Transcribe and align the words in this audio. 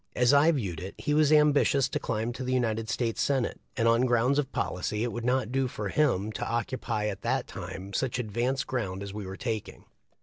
As 0.15 0.33
I 0.33 0.49
viewed 0.51 0.79
it, 0.79 0.95
he 0.97 1.13
was 1.13 1.31
ambitious 1.31 1.87
to 1.89 1.99
climb 1.99 2.33
to 2.33 2.43
the 2.43 2.51
United 2.53 2.89
States 2.89 3.21
Senate, 3.21 3.61
and 3.77 3.87
on 3.87 4.07
grounds 4.07 4.39
of 4.39 4.51
policy 4.51 5.03
it 5.03 5.11
would 5.11 5.23
not 5.23 5.51
do 5.51 5.67
for 5.67 5.89
him 5.89 6.31
to 6.31 6.49
occupy 6.49 7.05
at 7.05 7.21
that 7.21 7.45
time 7.45 7.93
such 7.93 8.17
advanced 8.17 8.65
ground 8.65 9.03
as 9.03 9.13
we 9.13 9.27
were 9.27 9.37
taking. 9.37 9.85